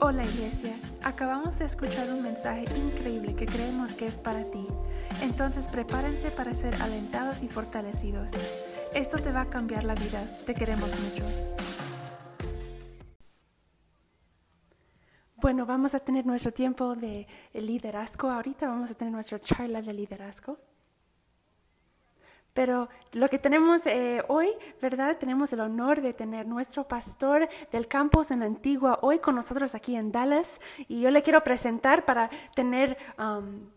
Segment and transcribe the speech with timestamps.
[0.00, 4.66] Hola iglesia, acabamos de escuchar un mensaje increíble que creemos que es para ti.
[5.22, 8.32] Entonces prepárense para ser alentados y fortalecidos.
[8.92, 11.24] Esto te va a cambiar la vida, te queremos mucho.
[15.36, 18.30] Bueno, vamos a tener nuestro tiempo de liderazgo.
[18.30, 20.58] Ahorita vamos a tener nuestra charla de liderazgo.
[22.54, 24.48] Pero lo que tenemos eh, hoy,
[24.80, 25.18] ¿verdad?
[25.18, 29.96] Tenemos el honor de tener nuestro pastor del campus en Antigua hoy con nosotros aquí
[29.96, 30.60] en Dallas.
[30.86, 33.68] Y yo le quiero presentar para tener, um,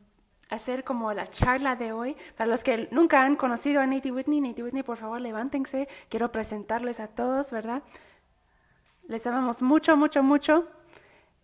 [0.52, 2.16] hacer como la charla de hoy.
[2.38, 5.88] Para los que nunca han conocido a Nate Whitney, Nate Whitney, por favor, levántense.
[6.08, 7.82] Quiero presentarles a todos, ¿verdad?
[9.08, 10.68] Les amamos mucho, mucho, mucho.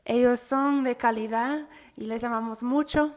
[0.05, 3.15] Ellos son de calidad y les amamos mucho.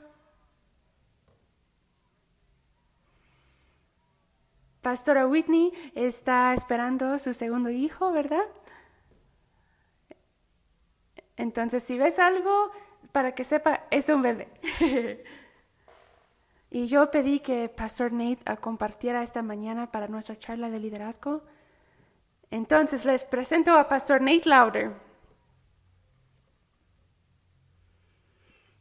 [4.86, 8.44] Pastora Whitney está esperando su segundo hijo, ¿verdad?
[11.36, 12.70] Entonces, si ves algo,
[13.10, 14.46] para que sepa, es un bebé.
[16.70, 21.42] y yo pedí que Pastor Nate compartiera esta mañana para nuestra charla de liderazgo.
[22.52, 24.92] Entonces, les presento a Pastor Nate Lauder.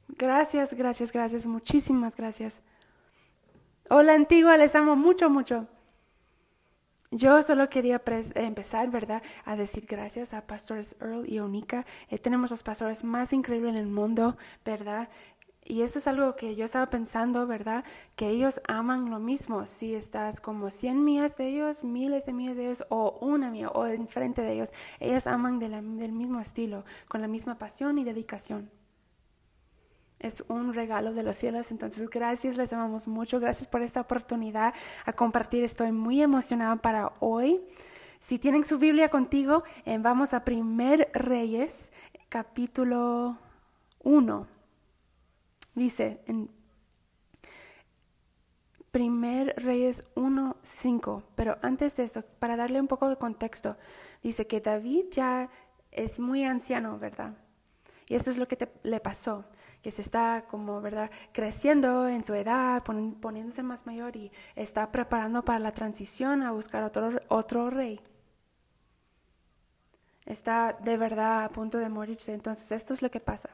[0.10, 2.62] Gracias, gracias, gracias, muchísimas gracias.
[3.90, 5.68] Hola Antigua, les amo mucho, mucho.
[7.16, 8.02] Yo solo quería
[8.36, 11.86] empezar, ¿verdad?, a decir gracias a pastores Earl y Onika.
[12.10, 14.36] Eh, tenemos los pastores más increíbles en el mundo,
[14.66, 15.08] ¿verdad?
[15.64, 17.86] Y eso es algo que yo estaba pensando, ¿verdad?
[18.18, 19.66] Que ellos aman lo mismo.
[19.66, 23.70] Si estás como 100 millas de ellos, miles de millas de ellos, o una mía,
[23.70, 28.70] o enfrente de ellos, ellos aman del mismo estilo, con la misma pasión y dedicación
[30.20, 31.72] es un regalo de los cielos.
[31.72, 33.40] Entonces, gracias, les amamos mucho.
[33.40, 34.74] Gracias por esta oportunidad
[35.06, 35.64] a compartir.
[35.64, 37.62] Estoy muy emocionada para hoy.
[38.20, 39.64] Si tienen su Biblia contigo,
[40.00, 41.92] vamos a Primer Reyes,
[42.30, 43.38] capítulo
[44.04, 44.48] 1.
[45.76, 46.50] Dice en
[48.90, 51.24] Primer Reyes 1, 5.
[51.36, 53.78] Pero antes de eso, para darle un poco de contexto,
[54.24, 55.50] dice que David ya
[55.92, 57.34] es muy anciano, ¿verdad?
[58.08, 59.46] Y eso es lo que le pasó
[59.86, 65.46] que se está como, ¿verdad?, creciendo en su edad, poniéndose más mayor y está preparando
[65.46, 68.02] para la transición a buscar otro, otro rey.
[70.26, 72.34] Está de verdad a punto de morirse.
[72.34, 73.52] Entonces, esto es lo que pasa.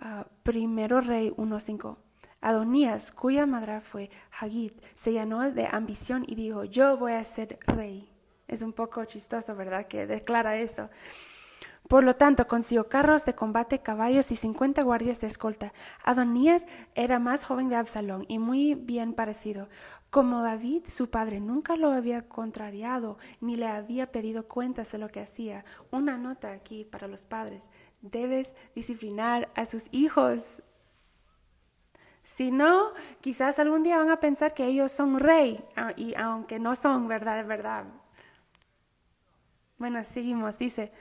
[0.00, 1.96] Ah, primero Rey 1.5.
[2.40, 7.60] Adonías, cuya madre fue Hagid, se llenó de ambición y dijo, yo voy a ser
[7.68, 8.10] rey.
[8.48, 9.86] Es un poco chistoso, ¿verdad?
[9.86, 10.90] Que declara eso.
[11.86, 15.72] Por lo tanto, consiguió carros de combate, caballos y cincuenta guardias de escolta.
[16.04, 19.68] Adonías era más joven de Absalón y muy bien parecido.
[20.10, 25.08] Como David, su padre, nunca lo había contrariado ni le había pedido cuentas de lo
[25.08, 25.64] que hacía.
[25.90, 27.70] Una nota aquí para los padres.
[28.02, 30.62] Debes disciplinar a sus hijos.
[32.22, 35.64] Si no, quizás algún día van a pensar que ellos son rey,
[35.96, 37.84] y aunque no son, verdad, verdad.
[39.78, 40.58] Bueno, seguimos.
[40.58, 40.92] Dice,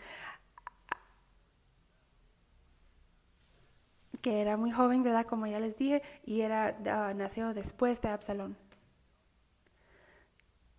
[4.27, 5.25] que era muy joven, ¿verdad?
[5.25, 8.57] Como ya les dije, y era ah, nació después de Absalón.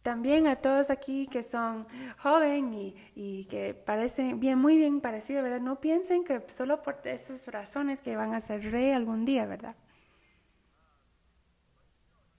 [0.02, 1.86] También a todos aquí que son
[2.18, 5.62] joven y, y, que parecen bien, muy bien parecidos, ¿verdad?
[5.62, 9.76] No piensen que solo por esas razones que van a ser rey algún día, ¿verdad?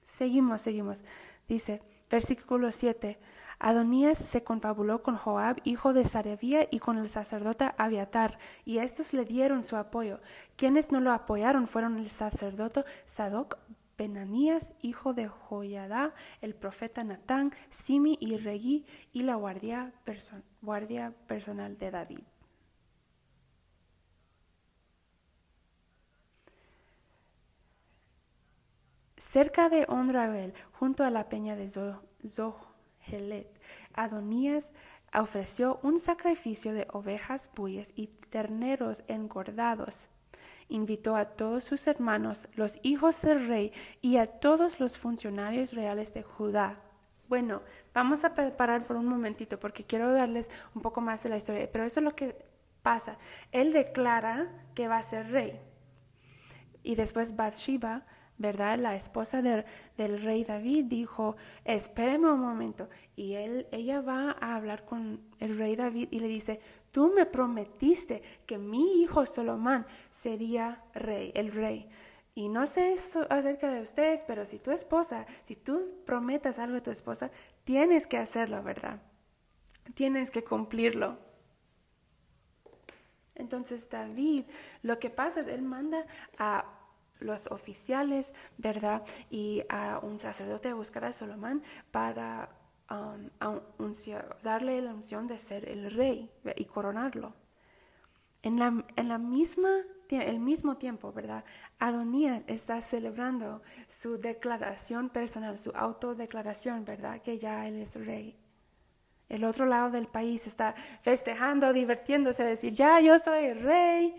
[0.04, 1.04] Seguimos, seguimos.
[1.48, 1.82] Dice,
[2.12, 3.18] versículo 7.
[3.60, 9.14] Adonías se confabuló con Joab, hijo de Sarevía, y con el sacerdote Abiatar, y estos
[9.14, 10.22] le dieron su apoyo.
[10.56, 13.58] Quienes no lo apoyaron fueron el sacerdote Sadoc,
[13.98, 19.92] Benanías, hijo de Joyadá, el profeta Natán, Simi y Regí, y la guardia,
[21.28, 22.22] personal de David.
[29.18, 32.69] Cerca de Ondrael, junto a la peña de Zoh,
[33.94, 34.72] Adonías
[35.14, 40.10] ofreció un sacrificio de ovejas, bueyes y terneros engordados.
[40.68, 46.14] Invitó a todos sus hermanos, los hijos del rey, y a todos los funcionarios reales
[46.14, 46.80] de Judá.
[47.28, 47.62] Bueno,
[47.94, 51.70] vamos a parar por un momentito porque quiero darles un poco más de la historia,
[51.72, 52.36] pero eso es lo que
[52.82, 53.18] pasa.
[53.52, 55.60] Él declara que va a ser rey.
[56.84, 58.06] Y después Bathsheba
[58.40, 58.80] ¿verdad?
[58.80, 62.90] La esposa del rey David dijo, espéreme un momento.
[63.16, 66.60] Y él, ella va a hablar con el rey David y le dice,
[66.92, 71.90] tú me prometiste que mi hijo Solomón sería rey, el rey.
[72.34, 76.78] Y no sé eso acerca de ustedes, pero si tu esposa, si tú prometas algo
[76.78, 77.30] a tu esposa,
[77.66, 79.02] tienes que hacerlo, ¿verdad?
[79.96, 81.18] Tienes que cumplirlo.
[83.36, 84.46] Entonces David,
[84.82, 86.06] lo que pasa es, él manda
[86.38, 86.79] a
[87.20, 89.04] los oficiales, ¿verdad?
[89.30, 91.62] Y a un sacerdote buscar a Solomón
[91.92, 92.50] para
[92.90, 93.30] um,
[94.44, 97.34] darle la unción de ser el rey y coronarlo.
[98.42, 99.70] En la, en la misma
[100.18, 101.44] el mismo tiempo, ¿verdad?
[101.78, 107.22] Adonías está celebrando su declaración personal, su autodeclaración, ¿verdad?
[107.22, 108.36] Que ya él es rey.
[109.28, 114.16] El otro lado del país está festejando, divirtiéndose, decir, ya yo soy rey.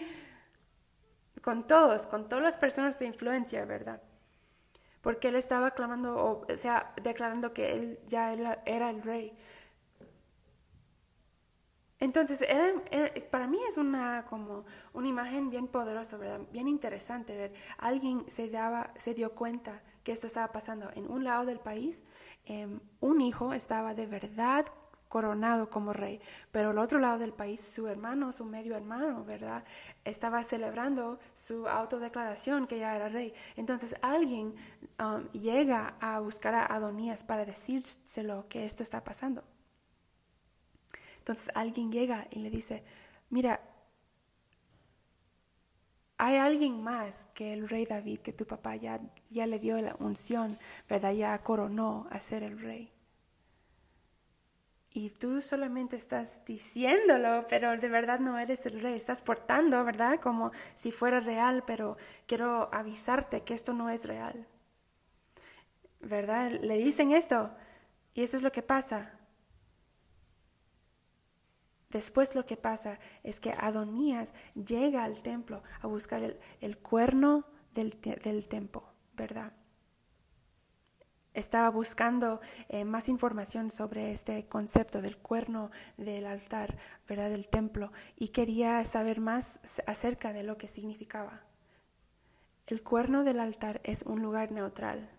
[1.42, 4.02] Con todos, con todas las personas de influencia, ¿verdad?
[5.00, 9.36] Porque él estaba clamando, o sea, declarando que él ya era el rey.
[12.00, 12.42] Entonces,
[13.30, 14.64] para mí es una, como
[14.94, 16.40] una imagen bien poderosa, ¿verdad?
[16.50, 17.52] Bien interesante ver.
[17.76, 22.02] Alguien se, daba, se dio cuenta que esto estaba pasando en un lado del país.
[22.46, 24.64] Em, un hijo estaba de verdad
[25.10, 26.20] coronado como rey,
[26.52, 29.64] pero el otro lado del país, su hermano, su medio hermano, ¿verdad?
[30.04, 33.34] Estaba celebrando su autodeclaración que ya era rey.
[33.56, 34.54] Entonces alguien
[35.00, 39.42] um, llega a buscar a Adonías para decírselo que esto está pasando.
[41.18, 42.84] Entonces alguien llega y le dice,
[43.30, 43.60] mira,
[46.18, 49.96] hay alguien más que el rey David, que tu papá ya, ya le dio la
[49.98, 50.56] unción,
[50.88, 51.14] ¿verdad?
[51.14, 52.92] Ya coronó a ser el rey.
[54.92, 58.94] Y tú solamente estás diciéndolo, pero de verdad no eres el rey.
[58.94, 60.18] Estás portando, ¿verdad?
[60.20, 61.96] Como si fuera real, pero
[62.26, 64.48] quiero avisarte que esto no es real.
[66.00, 66.50] ¿Verdad?
[66.50, 67.54] Le dicen esto
[68.14, 69.12] y eso es lo que pasa.
[71.90, 77.44] Después lo que pasa es que Adonías llega al templo a buscar el, cuerno
[77.74, 77.98] del,
[78.48, 78.84] templo,
[79.14, 79.52] ¿verdad?
[81.40, 86.76] Estaba buscando eh, más información sobre este concepto del cuerno del altar,
[87.08, 87.30] ¿verdad?
[87.30, 91.40] Del templo, y quería saber más acerca de lo que significaba.
[92.66, 95.10] El cuerno del altar es un lugar neutral.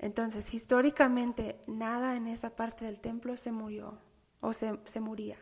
[0.00, 4.00] Entonces, históricamente, nada en esa parte del templo se murió
[4.40, 5.38] o se, se moría.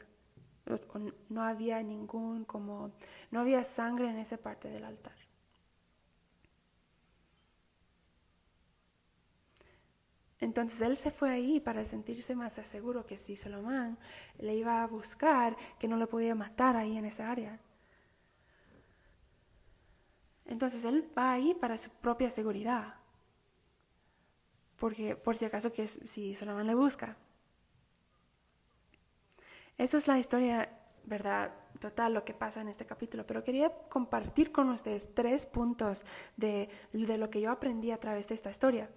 [1.30, 2.92] no había ningún, como,
[3.30, 5.21] no había sangre en esa parte del altar.
[10.42, 13.96] Entonces él se fue ahí para sentirse más seguro que si Salomón
[14.38, 17.60] le iba a buscar, que no lo podía matar ahí en esa área.
[20.44, 22.96] Entonces él va ahí para su propia seguridad.
[24.78, 27.16] Porque por si acaso que si Salomón le busca.
[29.78, 31.54] Eso es la historia, ¿verdad?
[31.78, 33.24] Total, lo que pasa en este capítulo.
[33.28, 36.04] Pero quería compartir con ustedes tres puntos
[36.36, 38.90] de, lo que yo aprendí a través de esta historia.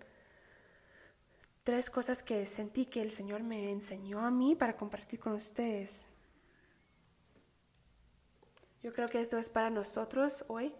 [1.65, 6.05] Tres cosas que sentí que el Señor me enseñó a mí para compartir con ustedes.
[8.83, 10.75] Yo creo que esto es para nosotros hoy.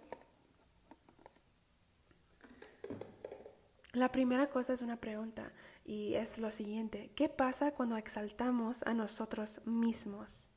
[3.94, 5.52] La primera cosa es una pregunta
[5.86, 10.48] y es lo siguiente, ¿qué pasa cuando exaltamos a nosotros mismos?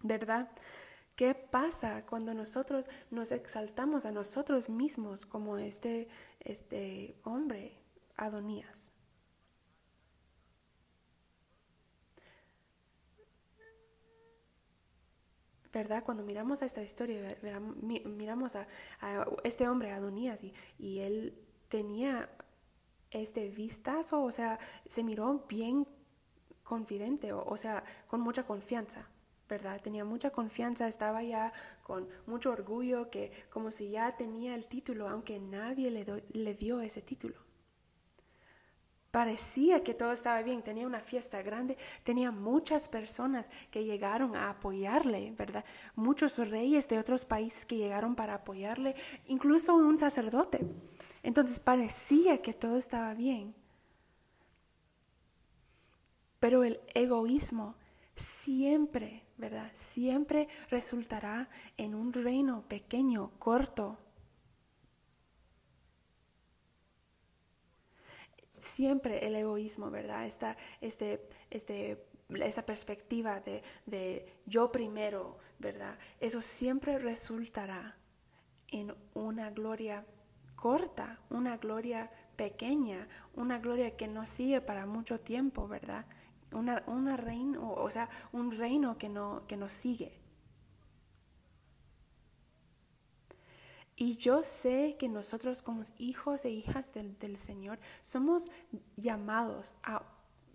[0.00, 0.50] ¿Verdad?
[1.14, 6.08] ¿Qué pasa cuando nosotros nos exaltamos a nosotros mismos como este,
[6.40, 7.76] este hombre,
[8.16, 8.92] Adonías?
[15.72, 16.02] ¿Verdad?
[16.04, 17.36] Cuando miramos a esta historia,
[17.84, 18.66] miramos a,
[19.44, 22.28] este hombre, Adonías, y, y, él tenía
[23.10, 25.86] este vistazo, o sea, se miró bien
[26.62, 29.08] confidente, o, sea, con mucha confianza,
[29.48, 29.80] ¿verdad?
[29.82, 35.08] Tenía mucha confianza, estaba ya con mucho orgullo, que como si ya tenía el título,
[35.08, 37.49] aunque nadie le, le dio ese título.
[39.10, 44.50] Parecía que todo estaba bien, tenía una fiesta grande, tenía muchas personas que llegaron a
[44.50, 45.64] apoyarle, ¿verdad?
[45.96, 48.94] Muchos reyes de otros países que llegaron para apoyarle,
[49.26, 50.60] incluso un sacerdote.
[51.24, 53.54] Entonces parecía que todo estaba bien.
[56.38, 57.74] Pero el egoísmo
[58.14, 59.70] siempre, ¿verdad?
[59.74, 63.98] Siempre resultará en un reino pequeño, corto.
[68.60, 70.26] Siempre el egoísmo, ¿verdad?
[70.26, 75.98] Esta, este, este, esa perspectiva de, de yo primero, ¿verdad?
[76.20, 77.96] Eso siempre resultará
[78.68, 80.06] en una gloria
[80.54, 86.06] corta, una gloria pequeña, una gloria que no sigue para mucho tiempo, ¿verdad?
[86.52, 90.19] Una, una reino, o sea, un reino que no, que nos sigue.
[94.02, 98.50] Y yo sé que nosotros como hijos e hijas del, del, Señor somos
[98.96, 100.02] llamados a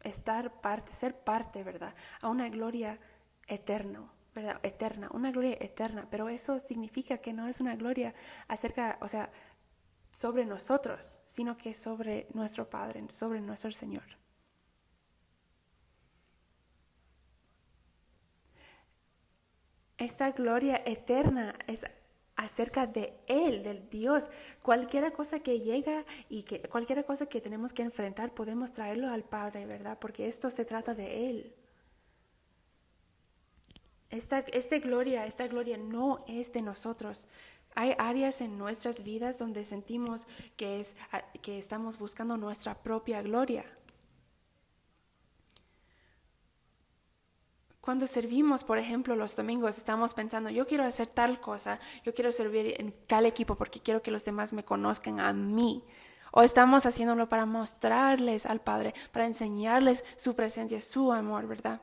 [0.02, 1.94] estar parte, ser parte, ¿verdad?
[2.24, 3.00] A una gloria
[3.46, 4.60] eterna, ¿verdad?
[4.64, 8.16] Eterna, una gloria eterna, pero eso significa que no es una gloria
[8.48, 9.32] acerca, o sea,
[10.10, 14.18] sobre nosotros, sino que sobre nuestro Padre, sobre nuestro Señor.
[20.00, 21.86] Esta gloria eterna es
[22.36, 24.30] acerca de Él, del Dios.
[24.62, 29.24] Cualquier cosa que llega y que cualquier cosa que tenemos que enfrentar, podemos traerlo al
[29.24, 29.98] Padre, ¿verdad?
[30.00, 31.56] Porque esto se trata de Él.
[34.10, 34.42] Esta,
[34.80, 37.28] gloria, esta gloria no es de nosotros.
[37.74, 40.26] Hay áreas en nuestras vidas donde sentimos
[40.56, 40.96] que, es,
[41.42, 43.66] que estamos buscando nuestra propia gloria.
[47.86, 52.32] Cuando servimos, por ejemplo, los domingos, estamos pensando, yo quiero hacer tal cosa, yo quiero
[52.32, 55.84] servir en tal equipo porque quiero que los demás me conozcan a mí.
[56.32, 61.80] O estamos haciéndolo para mostrarles al Padre, para enseñarles su presencia, su amor, ¿verdad?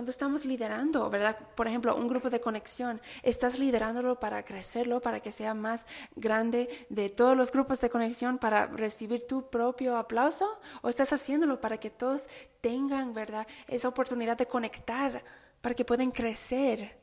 [0.00, 1.36] Cuando estamos liderando, ¿verdad?
[1.54, 6.70] Por ejemplo, un grupo de conexión, ¿estás liderándolo para crecerlo, para que sea más grande
[6.88, 10.58] de todos los grupos de conexión, para recibir tu propio aplauso?
[10.80, 12.28] ¿O estás haciéndolo para que todos
[12.62, 13.46] tengan, ¿verdad?
[13.68, 15.22] Esa oportunidad de conectar,
[15.60, 16.98] para que puedan crecer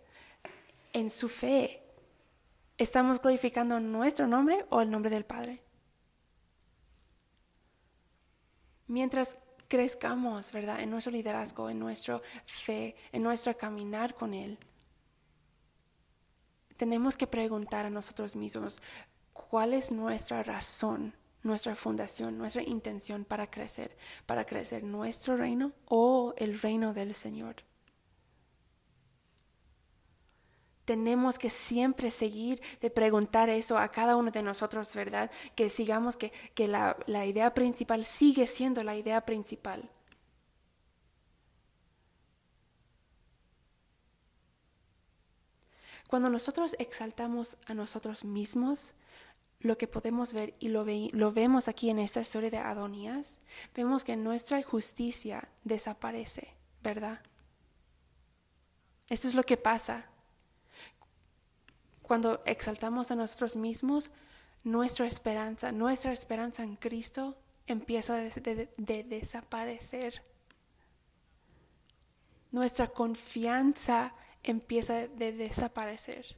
[0.92, 1.84] en su fe.
[2.80, 5.62] ¿Estamos glorificando nuestro nombre o el nombre del Padre?
[8.88, 9.38] Mientras
[9.68, 10.82] crezcamos, ¿verdad?
[10.82, 14.58] En nuestro liderazgo, en nuestra fe, en nuestro caminar con Él.
[16.78, 18.82] Tenemos que preguntar a nosotros mismos
[19.34, 26.34] cuál es nuestra razón, nuestra fundación, nuestra intención para crecer, para crecer nuestro reino o
[26.38, 27.67] el reino del Señor.
[30.88, 35.30] Tenemos que siempre seguir de preguntar eso a cada uno de nosotros, ¿verdad?
[35.54, 36.32] Que sigamos que,
[36.66, 39.92] la, la idea principal sigue siendo la idea principal.
[46.08, 48.94] Cuando nosotros exaltamos a nosotros mismos,
[49.60, 53.40] lo que podemos ver y lo, lo, vemos aquí en esta historia de Adonías,
[53.76, 57.20] vemos que nuestra justicia desaparece, ¿verdad?
[59.10, 60.06] Eso es lo que pasa.
[62.08, 64.12] Cuando exaltamos a nosotros mismos,
[64.64, 67.36] nuestra esperanza, nuestra esperanza en Cristo
[67.68, 70.24] empieza de, desaparecer.
[72.50, 76.38] Nuestra confianza empieza de desaparecer.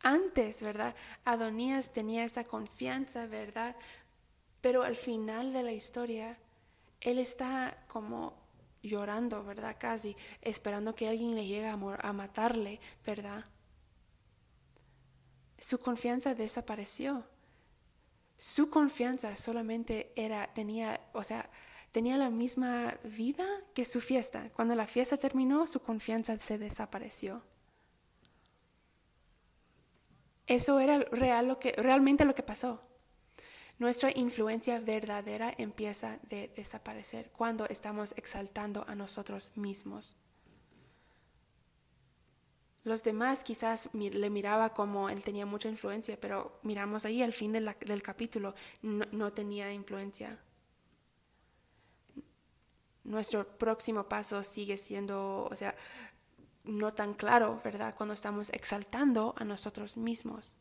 [0.00, 0.94] Antes, ¿verdad?
[1.24, 3.74] Adonías tenía esa confianza, ¿verdad?
[4.60, 6.38] Pero al final de la historia,
[7.00, 8.34] él está como
[8.80, 9.74] llorando, ¿verdad?
[9.76, 13.44] Casi esperando que alguien le llegue a, a matarle, ¿verdad?
[15.62, 17.24] Su confianza desapareció.
[18.36, 21.48] Su confianza solamente era, tenía, o sea,
[21.92, 24.50] tenía la misma vida que su fiesta.
[24.54, 27.44] Cuando la fiesta terminó, su confianza se desapareció.
[30.48, 32.82] Eso era real lo que, realmente lo que pasó.
[33.78, 40.16] Nuestra influencia verdadera empieza de desaparecer cuando estamos exaltando a nosotros mismos.
[42.84, 47.52] Los demás quizás le miraba como él tenía mucha influencia, pero miramos ahí al fin
[47.52, 50.38] del capítulo, no, tenía influencia.
[53.04, 55.76] Nuestro próximo paso sigue siendo, o sea,
[56.64, 57.94] no tan claro, ¿verdad?
[57.96, 60.56] Cuando estamos exaltando a nosotros mismos.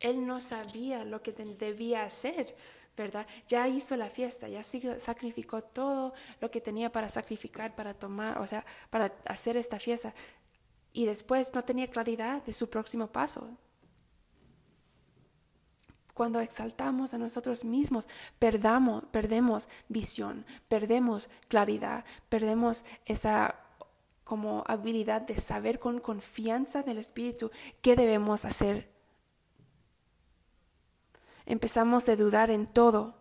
[0.00, 2.56] Él no sabía lo que debía hacer,
[2.96, 3.28] ¿verdad?
[3.46, 8.46] Ya hizo la fiesta, ya sacrificó todo lo que tenía para sacrificar, para tomar, o
[8.46, 10.14] sea, para hacer esta fiesta
[10.94, 13.50] y después no tenía claridad de su próximo paso.
[16.14, 18.06] Cuando exaltamos a nosotros mismos,
[18.38, 23.56] perdamos, perdemos visión, perdemos claridad, perdemos esa
[24.22, 27.50] como habilidad de saber con confianza del Espíritu
[27.82, 28.88] qué debemos hacer.
[31.44, 33.16] Empezamos a dudar en todo,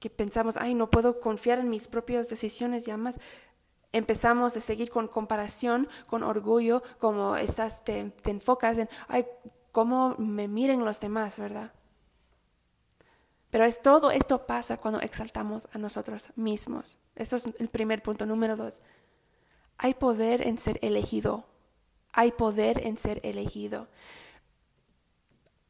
[0.00, 3.20] que pensamos, ay, no puedo confiar en mis propias decisiones, ya más
[3.94, 9.24] empezamos a seguir con comparación, con orgullo, como estás, te, enfocas en, ay,
[9.70, 11.72] cómo me miren los demás, ¿verdad?
[13.50, 16.98] Pero es todo esto pasa cuando exaltamos a nosotros mismos.
[17.14, 18.26] Eso es el primer punto.
[18.26, 18.82] Número dos,
[19.78, 21.44] hay poder en ser elegido.
[22.12, 23.86] Hay poder en ser elegido.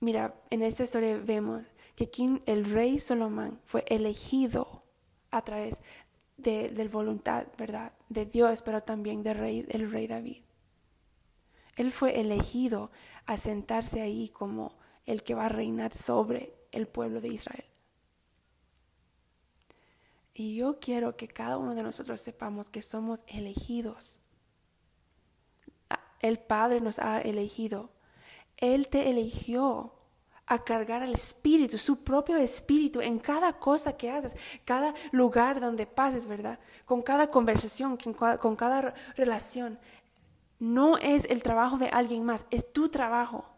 [0.01, 1.63] Mira, en esta historia vemos
[1.95, 2.11] que
[2.47, 4.81] el rey Solomón fue elegido
[5.31, 5.83] a través
[6.37, 7.93] de, de voluntad, ¿verdad?
[8.09, 10.43] De Dios, pero también del rey, del rey David.
[11.77, 12.91] Él fue elegido
[13.27, 14.77] a sentarse ahí como
[15.07, 17.65] el que va a reinar sobre el pueblo de Israel.
[20.33, 24.19] Y yo quiero que cada uno de nosotros sepamos que somos elegidos.
[25.91, 27.91] Ah, el Padre nos ha elegido.
[28.57, 29.95] Él te eligió
[30.47, 35.87] a cargar el espíritu, su propio espíritu en cada cosa que haces, cada lugar donde
[35.87, 36.59] pases, ¿verdad?
[36.85, 39.79] Con cada conversación, con cada relación.
[40.59, 43.55] No es el trabajo de alguien más, es tu trabajo.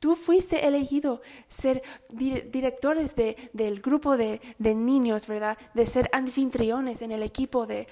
[0.00, 5.58] Tú fuiste elegido ser directores de, del grupo de, niños, ¿verdad?
[5.74, 7.86] De ser anfitriones en el equipo de,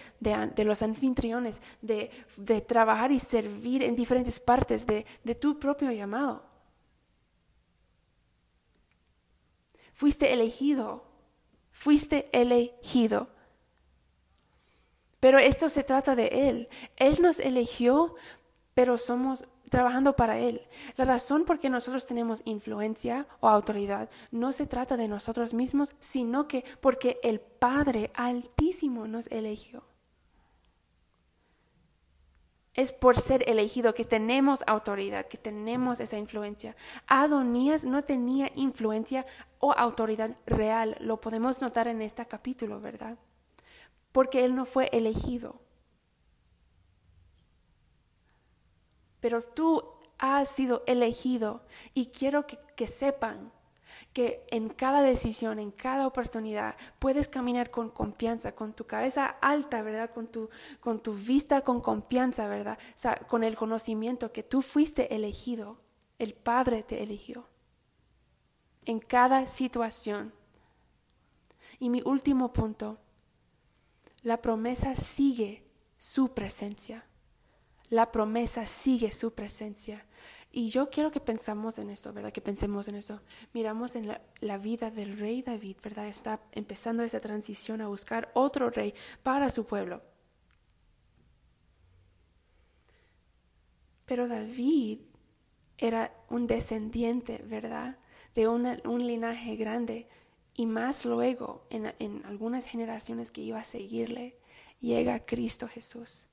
[0.56, 2.10] los anfitriones, de,
[2.66, 5.04] trabajar y servir en diferentes partes de,
[5.38, 6.42] tu propio llamado.
[9.98, 11.02] Fuiste elegido,
[11.72, 13.26] fuiste elegido.
[15.18, 16.68] Pero esto se trata de Él.
[16.94, 18.14] Él nos eligió,
[18.74, 20.62] pero somos trabajando para Él.
[20.94, 25.96] La razón por qué nosotros tenemos influencia o autoridad no se trata de nosotros mismos,
[25.98, 29.82] sino que porque el Padre Altísimo nos eligió.
[32.78, 36.76] Es por ser elegido que tenemos autoridad, que tenemos esa influencia.
[37.08, 39.26] Adonías no tenía influencia
[39.58, 40.96] o autoridad real.
[41.00, 43.18] Lo podemos notar en este capítulo, ¿verdad?
[44.12, 45.60] Porque él no fue elegido.
[49.20, 49.82] pero tú
[50.18, 51.62] has sido elegido
[51.94, 53.52] y quiero que, sepan
[54.12, 59.82] que en cada decisión, en cada oportunidad, puedes caminar con confianza, con tu cabeza alta,
[59.82, 60.10] ¿verdad?
[60.12, 60.50] Con tu,
[60.80, 62.78] con tu vista con confianza, ¿verdad?
[63.28, 65.80] Con el conocimiento que tú fuiste elegido,
[66.18, 67.48] el Padre te eligió.
[68.84, 70.32] En cada situación.
[71.78, 72.98] Y mi último punto,
[74.22, 75.64] la promesa sigue
[75.98, 77.04] su presencia
[77.90, 80.04] la promesa sigue su presencia.
[80.50, 82.32] Y yo quiero que pensamos en esto, ¿verdad?
[82.32, 83.20] Que pensemos en esto.
[83.52, 86.06] Miramos en la, vida del rey David, ¿verdad?
[86.06, 90.02] Está empezando esa transición a buscar otro rey para su pueblo.
[94.06, 95.00] Pero David
[95.76, 97.98] era un descendiente, ¿verdad?
[98.34, 100.08] De un linaje grande.
[100.54, 104.38] Y más luego, en, en algunas generaciones que iba a seguirle,
[104.80, 106.26] llega Cristo Jesús.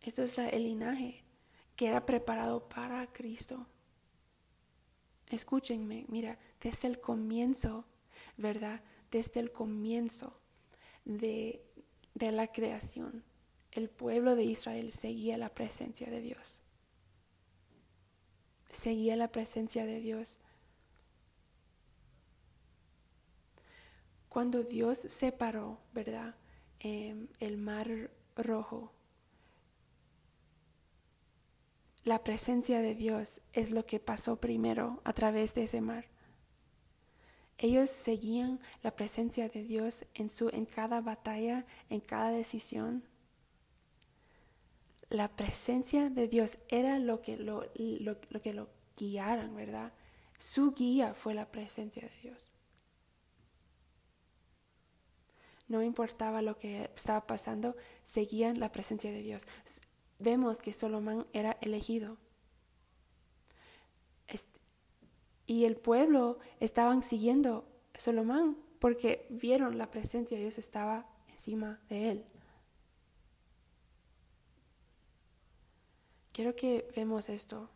[0.00, 1.24] Esto es el linaje
[1.80, 3.66] que era preparado para Cristo.
[5.28, 7.86] Escúchenme, mira, desde el comienzo,
[8.36, 8.82] ¿verdad?
[9.10, 10.38] Desde el comienzo
[11.06, 11.64] de,
[12.12, 13.24] de la creación,
[13.72, 16.58] el pueblo de Israel seguía la presencia de Dios.
[18.70, 20.36] Seguía la presencia de Dios.
[24.28, 26.34] Cuando Dios separó, ¿verdad?
[26.78, 28.92] Em, el mar rojo
[32.04, 36.06] la presencia de Dios es lo que pasó primero a través de ese mar.
[37.58, 43.04] Ellos seguían la presencia de Dios en, su, en cada batalla, en cada decisión.
[45.10, 49.92] La presencia de Dios era lo que lo, lo que lo guiaran, ¿verdad?
[50.38, 52.50] Su guía fue la presencia de Dios.
[55.68, 59.46] No importaba lo que estaba pasando, seguían la presencia de Dios
[60.20, 62.18] vemos que Solomón era elegido.
[65.46, 72.12] y el pueblo estaban siguiendo a porque vieron la presencia de Dios estaba encima de
[72.12, 72.24] él.
[76.32, 77.68] Quiero que vemos esto.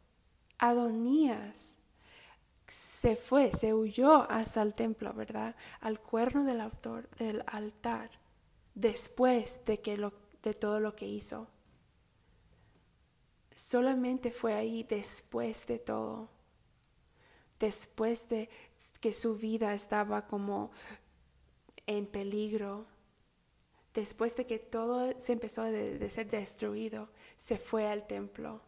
[0.59, 1.76] Adonías
[2.68, 5.57] se fue, se huyó hasta el templo, ¿verdad?
[5.80, 8.11] Al cuerno del, autor, del altar,
[8.76, 10.12] después de, que lo,
[10.44, 11.48] de todo lo que hizo
[13.54, 16.28] solamente fue ahí después de todo,
[17.58, 18.48] después de
[19.00, 20.72] que su vida estaba como
[21.86, 22.86] en peligro,
[23.94, 28.62] después de que todo se empezó de, ser destruido, se fue al templo.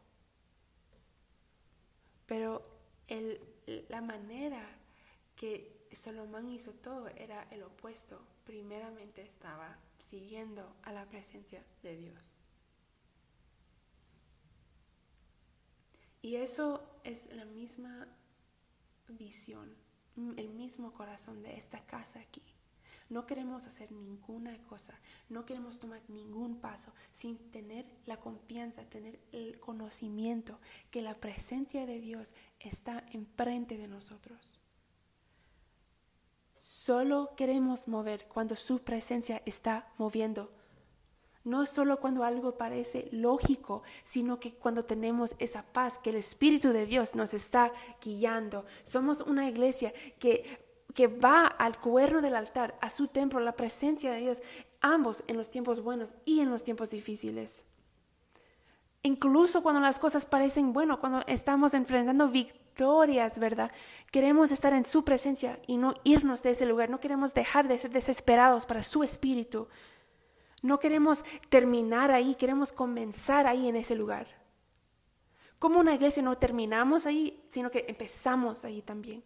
[2.27, 2.65] Pero
[3.67, 4.67] la manera
[5.35, 8.21] que Salomón hizo todo era el opuesto.
[8.45, 12.36] Primeramente estaba siguiendo a la presencia de Dios.
[16.27, 18.09] Y eso es la misma
[19.07, 19.73] visión,
[20.37, 22.43] el mismo corazón de esta casa aquí.
[23.09, 29.21] No queremos hacer ninguna cosa, no queremos tomar ningún paso sin tener la confianza, tener
[29.31, 30.59] el conocimiento
[30.91, 34.59] que la presencia de Dios está enfrente de nosotros.
[36.57, 40.51] Solo queremos mover cuando su presencia está moviendo
[41.47, 46.71] no solo cuando algo parece lógico, sino que cuando tenemos esa paz que el Espíritu
[46.71, 48.67] de Dios nos está guiando.
[48.83, 50.59] Somos una iglesia que,
[50.93, 54.43] que va al cuerno del altar, a su templo, la presencia de Dios,
[54.81, 57.65] ambos en los tiempos buenos y en los tiempos difíciles.
[59.05, 63.71] Incluso cuando las cosas parecen bueno, cuando estamos enfrentando victorias, ¿verdad?
[64.11, 66.91] Queremos estar en su presencia y no irnos de ese lugar.
[66.91, 69.69] No queremos dejar de ser desesperados para su espíritu.
[70.63, 74.27] No queremos terminar ahí, queremos comenzar ahí en ese lugar.
[75.59, 79.23] Como una iglesia no terminamos ahí, sino que empezamos ahí también.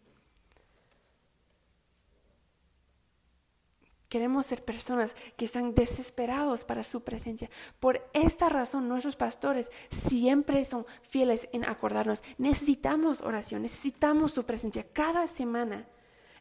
[4.09, 7.49] Queremos ser personas que están desesperados para su presencia.
[7.79, 12.25] Por esta razón, nuestros pastores siempre son fieles en acordarnos.
[12.37, 15.87] Necesitamos oración, necesitamos su presencia cada semana.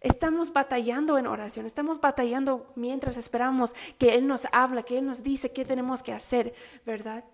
[0.01, 5.23] Estamos batallando en oración, estamos batallando mientras esperamos que Él nos habla, que Él nos
[5.23, 6.53] dice qué tenemos que hacer,
[6.85, 7.25] ¿verdad?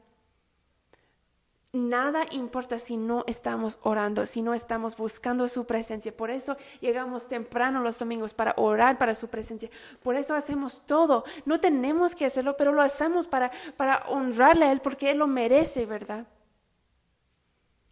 [1.75, 6.15] Nada importa si no estamos orando, si no estamos buscando su presencia.
[6.15, 9.69] Por eso llegamos temprano los domingos para orar para su presencia.
[10.01, 11.25] Por eso hacemos todo.
[11.43, 15.27] No tenemos que hacerlo, pero lo hacemos para, para honrarle a Él porque Él lo
[15.27, 16.25] merece, ¿verdad?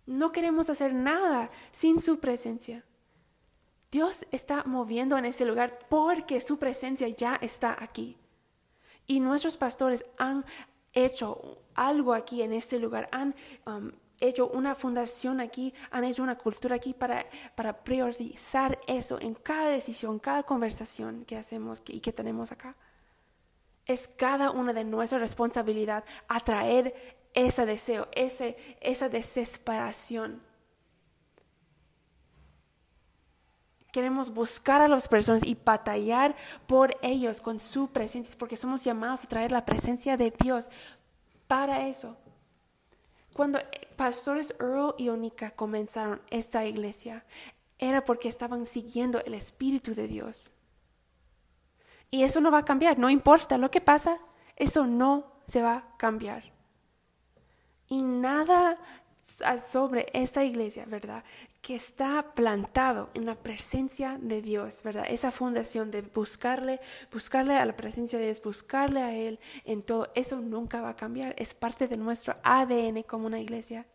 [0.05, 2.85] No queremos hacer nada sin su presencia.
[3.93, 8.17] Dios está moviendo en ese lugar porque su presencia ya está aquí.
[9.05, 10.43] Y nuestros pastores han
[10.93, 13.35] hecho algo aquí en este lugar, han
[13.67, 19.35] um, hecho una fundación aquí, han hecho una cultura aquí para, para priorizar eso en
[19.35, 22.75] cada decisión, cada conversación que hacemos y que tenemos acá.
[23.85, 26.95] Es cada una de nuestra responsabilidad atraer
[27.35, 30.41] ese deseo, ese, esa desesperación.
[33.93, 39.23] Queremos buscar a las personas y batallar por ellos con su presencia, porque somos llamados
[39.23, 40.71] a traer la presencia de Dios
[41.47, 42.17] para eso.
[43.33, 43.59] Cuando
[43.95, 47.23] pastores Earl y Onika comenzaron esta iglesia,
[47.77, 50.51] era porque estaban siguiendo el Espíritu de Dios.
[52.09, 54.17] Y eso no va a cambiar, no importa lo que pasa,
[54.55, 56.51] eso no se va a cambiar.
[57.89, 58.79] Y nada
[59.23, 61.23] sobre esta iglesia, ¿verdad?
[61.61, 65.05] Que está plantado en la presencia de Dios, ¿verdad?
[65.07, 66.81] Esa fundación de buscarle,
[67.11, 70.95] buscarle a la presencia de Dios, buscarle a Él en todo, eso nunca va a
[70.95, 71.33] cambiar.
[71.37, 73.85] Es parte de nuestro ADN como una iglesia.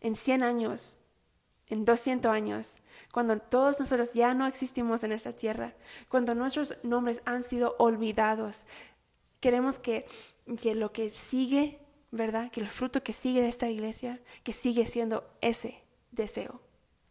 [0.00, 0.96] En 100 años,
[1.68, 2.78] en 200 años,
[3.12, 5.74] cuando todos nosotros ya no existimos en esta tierra,
[6.08, 8.66] cuando nuestros nombres han sido olvidados,
[9.38, 10.04] queremos que,
[10.60, 11.81] que lo que sigue
[12.12, 12.50] ¿verdad?
[12.50, 16.60] Que el fruto que sigue de esta iglesia, que sigue siendo ese deseo,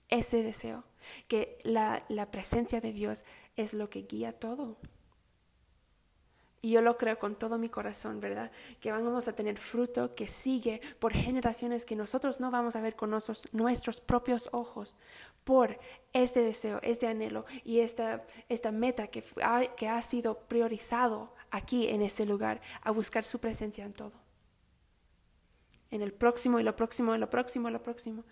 [0.09, 0.83] ese deseo,
[1.27, 3.23] que la, la presencia de Dios
[3.57, 4.77] es lo que guía todo.
[6.61, 8.51] Y yo lo creo con todo mi corazón, ¿verdad?
[8.79, 12.95] Que vamos a tener fruto que sigue por generaciones que nosotros no vamos a ver
[12.95, 14.95] con nuestros, nuestros propios ojos,
[15.43, 15.79] por
[16.13, 19.23] este deseo, este anhelo y esta, esta meta que
[19.75, 24.20] que ha sido priorizado aquí en este lugar, a buscar su presencia en todo
[25.91, 28.23] en el próximo y lo próximo y lo próximo y lo próximo.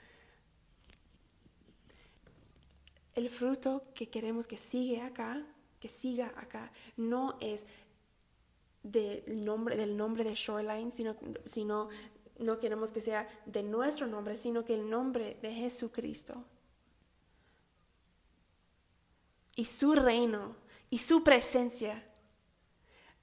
[3.14, 5.46] El fruto que queremos que siga acá,
[5.80, 7.66] que siga acá, no es
[8.82, 11.90] del nombre, del nombre de Shoreline, sino, sino
[12.38, 16.46] no queremos que sea de nuestro nombre, sino que el nombre de Jesucristo.
[19.56, 20.56] Y su reino
[20.90, 22.06] y su presencia.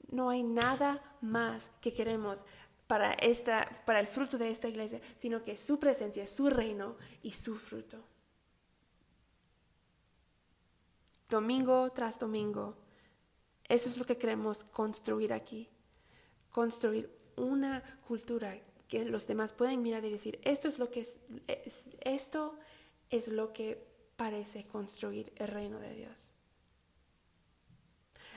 [0.09, 2.45] No hay nada más que queremos
[2.87, 7.33] para, esta, para el fruto de esta iglesia, sino que su presencia, su reino y
[7.33, 8.05] su fruto.
[11.29, 12.77] Domingo tras domingo,
[13.69, 15.69] eso es lo que queremos construir aquí.
[16.51, 18.57] Construir una cultura
[18.89, 22.57] que los demás pueden mirar y decir, esto es lo que es esto
[23.11, 23.85] es lo que
[24.17, 26.31] parece construir el reino de Dios.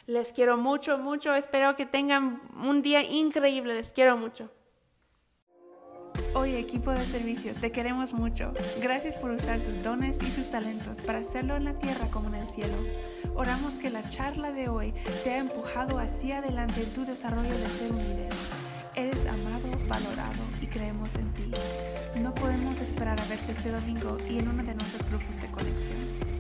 [0.05, 1.33] Les quiero mucho, mucho.
[1.35, 3.75] Espero que tengan un día increíble.
[3.75, 4.51] Les quiero mucho.
[6.35, 8.53] Hoy equipo de servicio, te queremos mucho.
[8.81, 12.35] Gracias por usar sus dones y sus talentos para hacerlo en la tierra como en
[12.35, 12.75] el cielo.
[13.35, 17.67] Oramos que la charla de hoy te ha empujado hacia adelante en tu desarrollo de
[17.69, 18.29] ser un líder.
[18.95, 21.51] Eres amado, valorado y creemos en ti.
[22.21, 26.38] No podemos esperar a verte este domingo y en uno de nuestros grupos de conexión.